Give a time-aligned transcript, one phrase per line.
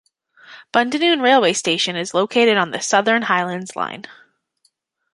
[0.73, 4.05] Bundanoon railway station is located on the Southern Highlands line.